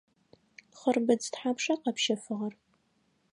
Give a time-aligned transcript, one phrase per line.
[0.77, 2.53] Хъырбыдз тхьапша къэпщэфыгъэр?